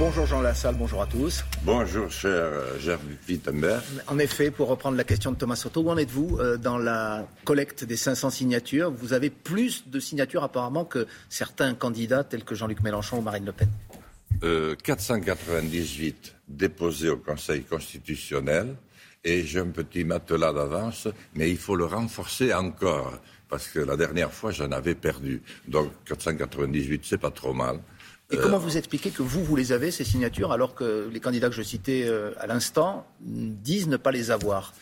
[0.00, 1.44] Bonjour Jean Lassalle, bonjour à tous.
[1.62, 3.82] Bonjour cher Gérard Wittenberg.
[4.06, 7.28] En effet, pour reprendre la question de Thomas Soto, où en êtes-vous euh, dans la
[7.44, 8.90] collecte des 500 signatures?
[8.90, 13.44] Vous avez plus de signatures apparemment que certains candidats tels que Jean-Luc Mélenchon ou Marine
[13.44, 13.68] Le Pen.
[14.82, 18.76] 498 euh, déposés au Conseil constitutionnel
[19.22, 23.20] et j'ai un petit matelas d'avance, mais il faut le renforcer encore
[23.50, 25.42] parce que la dernière fois j'en avais perdu.
[25.68, 27.80] Donc 498, c'est pas trop mal.
[28.30, 31.48] Et comment vous expliquez que vous, vous les avez, ces signatures, alors que les candidats
[31.48, 34.72] que je citais euh, à l'instant disent ne pas les avoir?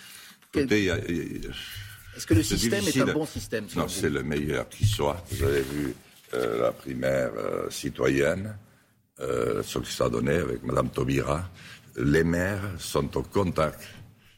[0.55, 5.25] Est-ce que le système est un bon système Non, c'est le meilleur qui soit.
[5.31, 5.95] Vous avez vu
[6.35, 8.57] euh, la primaire euh, citoyenne,
[9.19, 11.49] ce que ça a donné avec Mme Taubira.
[11.97, 13.81] Les maires sont au contact.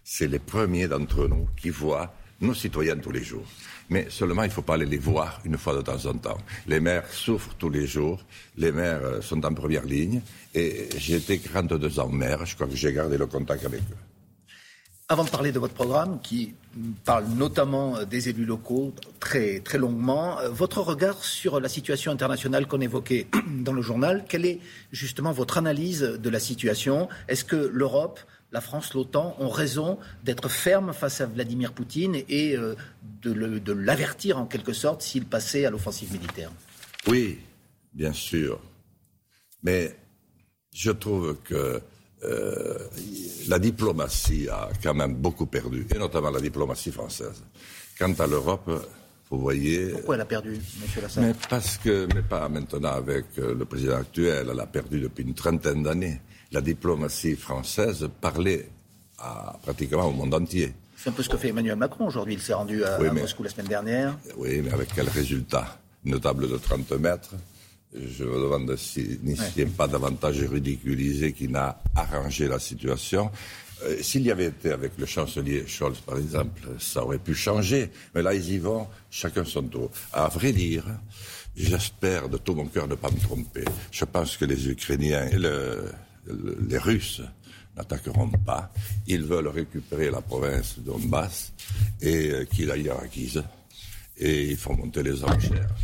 [0.02, 3.44] C'est les premiers d'entre nous qui voient nos citoyens tous les jours.
[3.90, 6.38] Mais seulement, il ne faut pas aller les voir une fois de temps en temps.
[6.66, 8.20] Les maires souffrent tous les jours.
[8.56, 10.20] Les maires euh, sont en première ligne.
[10.54, 12.47] Et j'ai été 42 ans maire.
[12.47, 13.97] Je crois que j'ai gardé le contact avec eux.
[15.08, 16.55] Avant de parler de votre programme, qui
[17.05, 22.12] parle notamment euh, des élus locaux très, très longuement, euh, votre regard sur la situation
[22.12, 23.27] internationale qu'on évoquait
[23.58, 24.60] dans le journal, quelle est
[24.92, 27.08] justement votre analyse de la situation?
[27.27, 28.20] Est-ce que l'Europe
[28.53, 32.75] la France, l'OTAN ont raison d'être fermes face à Vladimir Poutine et euh,
[33.23, 36.51] de l'avertir en quelque sorte s'il passait à l'offensive militaire
[37.06, 37.39] Oui,
[37.93, 38.61] bien sûr.
[39.62, 39.97] Mais
[40.73, 41.81] je trouve que
[42.23, 42.78] euh,
[43.48, 47.43] la diplomatie a quand même beaucoup perdu, et notamment la diplomatie française.
[47.98, 48.71] Quant à l'Europe,
[49.31, 49.91] vous voyez.
[49.91, 51.03] Pourquoi elle a perdu, M.
[51.03, 51.25] Lassalle?
[51.25, 55.23] Mais parce que, mais pas maintenant avec euh, le président actuel, elle a perdu depuis
[55.25, 56.21] une trentaine d'années
[56.53, 58.69] la diplomatie française parlait
[59.19, 60.73] à, pratiquement au monde entier.
[60.97, 62.34] C'est un peu ce que fait Emmanuel Macron aujourd'hui.
[62.34, 64.19] Il s'est rendu à, Moscou la semaine dernière.
[64.37, 65.78] Oui, mais avec quel résultat?
[66.05, 67.34] Une table de 30 mètres.
[67.95, 73.31] Je me demande s'il n'y a pas davantage ridiculisé qui n'a arrangé la situation.
[73.83, 77.91] Euh, s'il y avait été avec le chancelier Scholz, par exemple, ça aurait pu changer.
[78.15, 79.91] Mais là, ils y vont, chacun son tour.
[80.12, 80.84] À vrai dire,
[81.56, 83.65] j'espère de tout mon cœur ne pas me tromper.
[83.91, 85.91] Je pense que les Ukrainiens et le,
[86.68, 87.22] les Russes
[87.76, 88.72] n'attaqueront pas.
[89.06, 91.52] Ils veulent récupérer la province de Donbass
[92.00, 93.42] et euh, qu'il aille acquise.
[94.16, 95.74] Et ils font monter les enchères.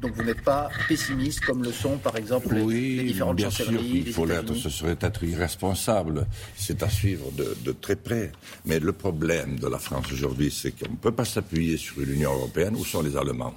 [0.00, 4.10] Donc vous n'êtes pas pessimiste comme le sont par exemple les, différentes bien sûr qu'il
[4.12, 4.54] faut l'être.
[4.54, 6.26] Ce serait être irresponsable.
[6.56, 8.32] C'est à suivre de, très près.
[8.64, 12.14] Mais le problème de la France aujourd'hui, c'est qu'on ne peut pas s'appuyer sur une
[12.14, 12.76] Union européenne.
[12.76, 13.54] Où sont les Allemands?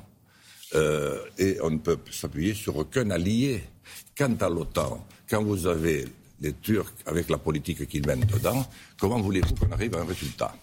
[0.75, 3.63] Euh, Et on ne peut s'appuyer sur aucun allié.
[4.17, 6.05] Quant à l'OTAN, quand vous avez
[6.39, 8.65] les Turcs avec la politique qu'ils mènent dedans,
[8.99, 10.53] comment voulez-vous qu'on arrive à un résultat?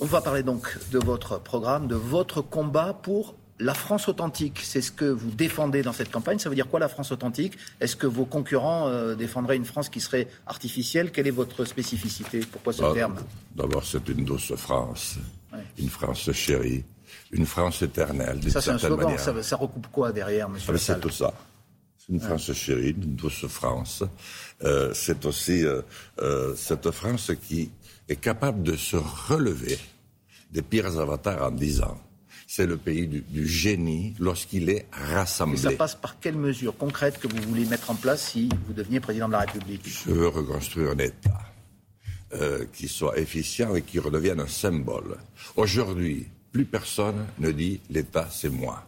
[0.00, 4.60] On va parler donc de votre programme, de votre combat pour la France authentique.
[4.62, 6.38] C'est ce que vous défendez dans cette campagne.
[6.38, 7.54] Ça veut dire quoi la France authentique?
[7.80, 11.10] Est-ce que vos concurrents euh, défendraient une France qui serait artificielle?
[11.12, 12.40] Quelle est votre spécificité?
[12.40, 13.16] Pourquoi ce ah, terme?
[13.54, 15.16] D'abord, c'est une douce France,
[15.78, 16.84] une France chérie,
[17.32, 18.40] une France éternelle.
[18.50, 19.16] Ça, c'est un slogan.
[19.42, 21.32] Ça, recoupe quoi derrière, monsieur ah, C'est tout ça
[22.08, 24.04] une France chérie, une douce France.
[24.62, 25.82] Euh, c'est aussi euh,
[26.20, 27.70] euh, cette France qui
[28.08, 29.78] est capable de se relever
[30.50, 32.00] des pires avatars en dix ans.
[32.46, 35.58] C'est le pays du, génie lorsqu'il est rassemblé.
[35.58, 38.72] Et ça passe par quelles mesures concrètes que vous voulez mettre en place si vous
[38.72, 39.82] deveniez président de la République?
[39.84, 41.40] Je veux reconstruire un État
[42.72, 45.16] qui soit efficient et qui redevienne un symbole.
[45.56, 48.82] Aujourd'hui, plus personne ne dit l'État, c'est moi.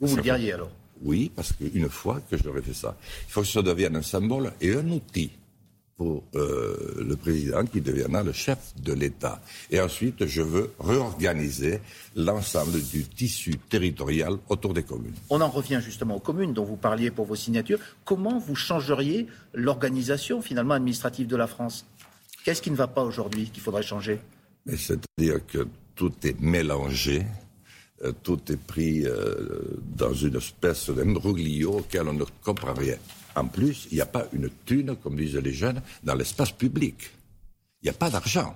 [0.00, 0.70] Vous, vous le diriez alors
[1.04, 2.96] oui, parce qu'une fois que j'aurais fait ça,
[3.28, 5.32] il faut que ça devienne un symbole et un outil
[5.98, 9.42] pour euh, le président qui deviendra le chef de l'État.
[9.70, 11.80] Et ensuite, je veux réorganiser
[12.16, 15.16] l'ensemble du tissu territorial autour des communes.
[15.28, 17.80] On en revient justement aux communes dont vous parliez pour vos signatures.
[18.06, 21.84] Comment vous changeriez l'organisation finalement administrative de la France?
[22.44, 24.20] Qu'est-ce qui ne va pas aujourd'hui qu'il faudrait changer?
[24.66, 25.66] C'est-à-dire que
[26.02, 27.24] tout est mélangé
[28.02, 29.46] euh, tout est pris euh,
[29.96, 32.96] dans une espèce d'imbroglio auquel on ne comprend rien.
[33.36, 36.96] En plus, il n'y a pas une thune, comme disent les jeunes, dans l'espace public.
[37.80, 38.52] Il n'y a pas d'argent.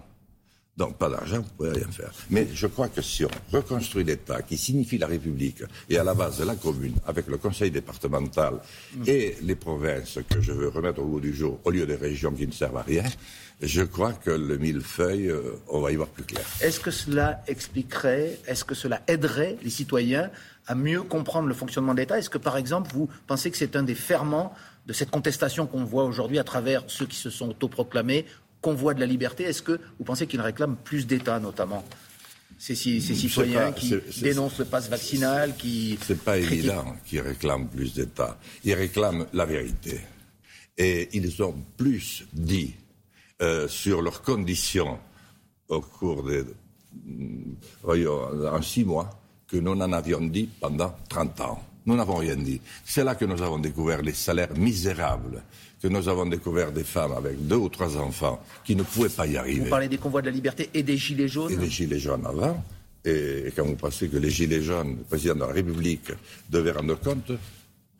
[0.77, 2.13] Donc, pas d'argent, vous ne pouvez rien faire.
[2.31, 6.13] Mais je crois que si on reconstruit l'État, qui signifie la République, et à la
[6.13, 8.61] base de la commune, avec le conseil départemental
[9.07, 12.33] et les provinces que je veux remettre au bout du jour, au lieu des régions
[12.33, 13.05] qui ne servent à rien,
[13.63, 16.45] je crois que le millefeuille, euh, on va y voir plus clair.
[16.61, 20.31] Est-ce que cela expliquerait, est-ce que cela aiderait les citoyens
[20.67, 22.19] à mieux comprendre le fonctionnement de l'État?
[22.19, 24.53] Est-ce que, par exemple, vous pensez que c'est un des ferments
[24.87, 28.27] de cette contestation qu'on voit aujourd'hui à travers ceux qui se sont autoproclamés
[28.61, 31.85] convoi de la liberté Est-ce que vous pensez qu'ils réclament plus d'État, notamment
[32.59, 35.99] ces, citoyens qui dénoncent le passe vaccinal, qui...
[36.03, 38.39] C'est pas évident qu'ils réclament plus d'État.
[38.65, 40.01] Ils réclament la vérité.
[40.79, 42.75] Et ils ont plus dit
[43.43, 44.99] euh, sur leurs conditions
[45.69, 46.45] au cours des
[47.83, 49.11] voyons, en six mois
[49.47, 51.63] que nous n'en avions dit pendant 30 ans.
[51.87, 52.61] Nous n'avons rien dit.
[52.85, 55.43] C'est là que nous avons découvert les salaires misérables,
[55.81, 59.27] que nous avons découvert des femmes avec deux ou trois enfants qui ne pouvaient pas
[59.27, 59.61] y arriver.
[59.61, 62.27] Vous parlez des convois de la liberté et des gilets jaunes Et des gilets jaunes
[62.27, 62.63] avant.
[63.05, 66.11] Et quand vous pensez que les gilets jaunes, le président de la République,
[66.51, 67.31] devait rendre compte,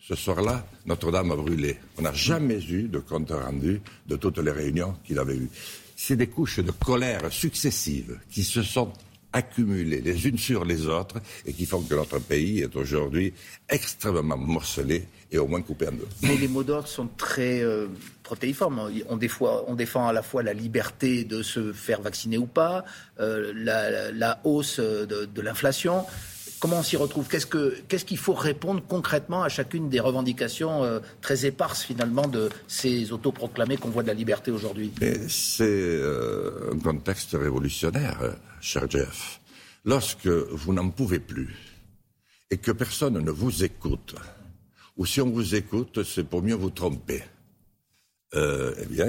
[0.01, 1.77] ce soir-là, Notre-Dame a brûlé.
[1.99, 5.51] On n'a jamais eu de compte rendu de toutes les réunions qu'il avait eues.
[5.95, 8.93] C'est des couches de colère successives qui se sont
[9.33, 13.33] accumulées les unes sur les autres et qui font que notre pays est aujourd'hui
[13.69, 16.09] extrêmement morcelé et au moins coupé en deux.
[16.23, 17.89] Mais les mots d'ordre sont très euh,
[18.23, 18.91] protéiformes.
[19.09, 22.85] On, défend à la fois la liberté de se faire vacciner ou pas,
[23.21, 26.05] euh, la, hausse de l'inflation.
[26.67, 27.29] Comment on s'y retrouve?
[27.29, 33.13] Qu'est-ce qu'il faut répondre concrètement à chacune des revendications euh, très éparses finalement de ces
[33.13, 34.91] autoproclamés convois de la liberté aujourd'hui?
[35.29, 38.19] C'est euh, un contexte révolutionnaire,
[38.61, 39.41] cher Jeff.
[39.85, 41.55] Lorsque vous n'en pouvez plus
[42.51, 44.17] et que personne ne vous écoute,
[44.97, 47.23] ou si on vous écoute, c'est pour mieux vous tromper,
[48.35, 49.07] euh, eh bien,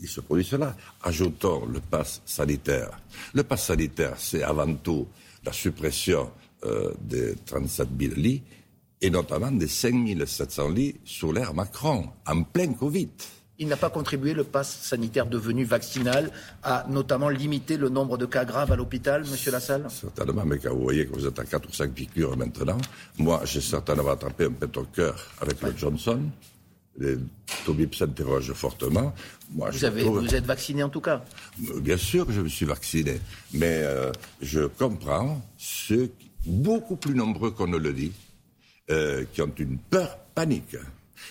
[0.00, 0.76] il se produit cela.
[1.02, 2.90] Ajoutons le pass sanitaire.
[3.34, 5.08] Le pass sanitaire, c'est avant tout
[5.44, 6.30] la suppression
[6.64, 8.42] euh, des 37 000 lits
[9.00, 13.08] et notamment des 5 700 lits sous l'ère Macron, en plein Covid.
[13.60, 16.30] Il n'a pas contribué, le pass sanitaire devenu vaccinal,
[16.62, 19.86] à notamment limiter le nombre de cas graves à l'hôpital, Monsieur Lassalle?
[19.88, 22.78] Certainement, mais quand vous voyez que vous êtes à 4 ou 5 piqûres maintenant,
[23.18, 26.20] moi j'ai certainement attrapé un pet au cœur avec le Johnson.
[26.98, 27.16] Les
[27.64, 29.14] Tobip s'interroge fortement.
[29.52, 31.24] Moi, vous, vous êtes vacciné en tout cas
[31.80, 33.20] Bien sûr que je me suis vacciné.
[33.54, 34.10] Mais euh,
[34.42, 36.10] je comprends ceux,
[36.44, 38.12] beaucoup plus nombreux qu'on ne le dit,
[38.90, 40.76] euh, qui ont une peur panique.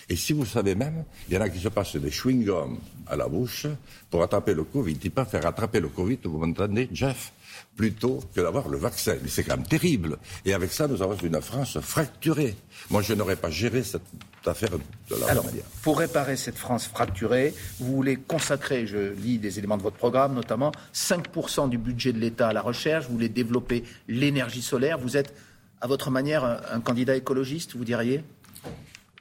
[0.08, 3.16] Et si vous savez même, il y en a qui se passent des chewing-gums à
[3.16, 3.66] la bouche
[4.10, 4.98] pour attraper le Covid.
[5.02, 7.32] Ils peuvent faire attraper le Covid, vous m'entendez, Jeff
[7.76, 9.16] plutôt que d'avoir le vaccin.
[9.22, 10.18] Mais c'est quand même terrible.
[10.44, 12.56] Et avec ça, nous avons une France fracturée.
[12.90, 14.02] Moi, je n'aurais pas géré cette
[14.44, 15.64] affaire de la Alors, manière.
[15.82, 20.34] Pour réparer cette France fracturée, vous voulez consacrer, je lis des éléments de votre programme,
[20.34, 24.98] notamment 5% du budget de l'État à la recherche, vous voulez développer l'énergie solaire.
[24.98, 25.34] Vous êtes,
[25.80, 28.24] à votre manière, un, candidat écologiste, vous diriez?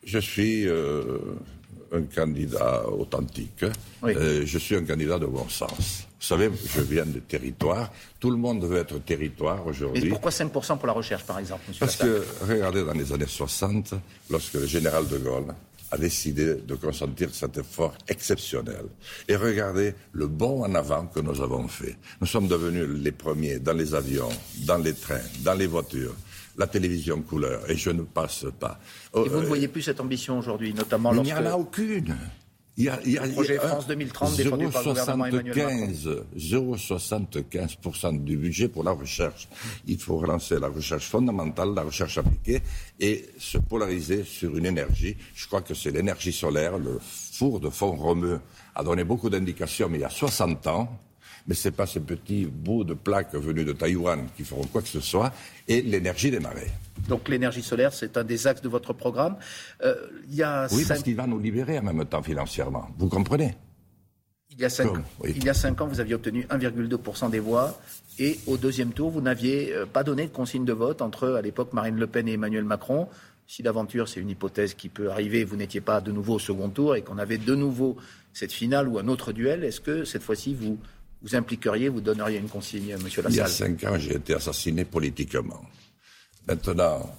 [0.07, 1.19] Je suis euh,
[1.91, 3.65] un candidat authentique.
[4.05, 6.07] Euh, je suis un candidat de bon sens.
[6.17, 7.91] Vous savez, je viens de territoire.
[8.17, 10.05] Tout le monde veut être territoire aujourd'hui.
[10.05, 13.95] Mais pourquoi 5% pour la recherche, par exemple Parce que, regardez, dans les années 60,
[14.29, 15.53] lorsque le général de Gaulle
[15.91, 18.85] a décidé de consentir cet effort exceptionnel.
[19.27, 21.97] Et regardez le bond en avant que nous avons fait.
[22.21, 24.29] Nous sommes devenus les premiers dans les avions,
[24.65, 26.15] dans les trains, dans les voitures
[26.57, 28.79] la télévision couleur, et je ne passe pas.
[29.15, 31.29] et vous ne euh, voyez plus cette ambition aujourd'hui, notamment lorsque...
[31.29, 32.15] Il n'y en a aucune.
[32.79, 35.89] Il y a, il y a, le projet France 2030 défendu par le gouvernement Emmanuel
[36.37, 39.47] 0,75% du budget pour la recherche.
[39.87, 42.61] Il faut relancer la recherche fondamentale, la recherche appliquée
[42.99, 45.17] et se polariser sur une énergie.
[45.33, 46.77] Je crois que c'est l'énergie solaire.
[46.77, 48.39] Le four de fond romeux
[48.75, 50.99] a donné beaucoup d'indications, mais il y a 60 ans
[51.47, 54.81] mais ce n'est pas ces petits bouts de plaques venus de Taïwan qui feront quoi
[54.81, 55.31] que ce soit,
[55.67, 56.71] et l'énergie des marées.
[57.07, 59.37] Donc l'énergie solaire, c'est un des axes de votre programme.
[59.83, 59.95] Euh,
[60.29, 62.87] y a oui, parce qu'il va nous libérer en même temps financièrement.
[62.97, 63.55] Vous comprenez?
[64.51, 64.89] Il y, a cinq,
[65.23, 67.79] il y a cinq ans, vous aviez obtenu 1,2% des voix.
[68.17, 71.43] Et au deuxième tour, vous n'aviez euh, pas donné de consigne de vote entre, à
[71.43, 73.07] l'époque, Marine Le Pen et Emmanuel Macron.
[73.45, 76.69] Si d'aventure, c'est une hypothèse qui peut arriver, vous n'étiez pas de nouveau au second
[76.69, 77.97] tour et qu'on avait de nouveau
[78.33, 80.79] cette finale ou un autre duel, est-ce que cette fois-ci, vous
[81.27, 84.33] vous impliqueriez, vous donneriez une consigne, Monsieur Lassalle Il y a cinq ans, j'ai été
[84.33, 85.61] assassiné politiquement.
[86.47, 87.13] Maintenant,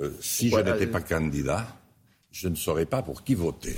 [0.00, 1.68] euh, si je n'étais pas candidat,
[2.32, 3.76] je ne saurais pas pour qui voter.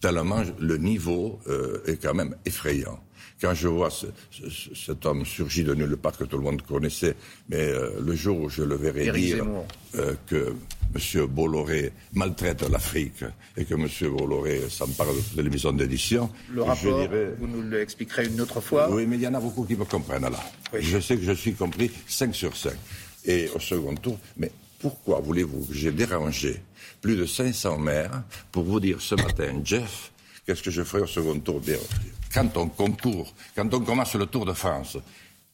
[0.00, 3.00] Tellement le niveau euh, est quand même effrayant
[3.40, 7.14] quand je vois cet homme surgir de nulle part que tout le monde connaissait,
[7.48, 9.44] mais euh, le jour où je le verrai dire
[9.96, 10.54] euh, que
[10.94, 11.26] M.
[11.26, 13.24] Bolloré maltraite l'Afrique
[13.56, 13.88] et que M.
[14.16, 17.34] Bolloré s'empare de toutes les maisons d'édition, le rapport, dirais...
[17.38, 18.90] vous nous l'expliquerez une autre fois.
[18.90, 20.42] Oui, mais il y en a beaucoup qui me comprennent là.
[20.78, 22.72] Je sais que je suis compris 5 sur 5.
[23.26, 26.62] Et au second tour, mais pourquoi voulez-vous que j'ai dérangé
[27.00, 30.12] plus de 500 maires pour vous dire ce matin, Jeff,
[30.46, 31.60] qu'est-ce que je ferai au second tour
[32.32, 34.98] Quand on concourt, quand on commence le Tour de France,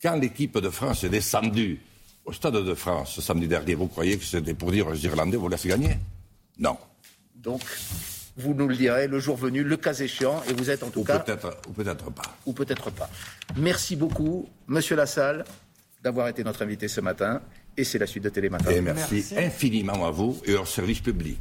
[0.00, 1.80] quand l'équipe de France est descendue
[2.24, 5.48] au Stade de France samedi dernier, vous croyez que c'était pour dire aux Irlandais, vous
[5.48, 5.96] laissez gagner?
[6.58, 6.76] Non.
[7.36, 7.62] Donc,
[8.36, 11.04] vous nous le direz le jour venu, le cas échéant, et vous êtes en tout
[11.04, 11.18] cas.
[11.18, 12.22] Peut-être, ou peut-être pas.
[12.46, 13.10] Ou peut-être pas.
[13.56, 15.44] Merci beaucoup, Monsieur Lassalle,
[16.02, 17.42] d'avoir été notre invité ce matin.
[17.76, 18.70] Et c'est la suite de Télématin.
[18.70, 21.38] Et merci, merci infiniment à vous et au service public.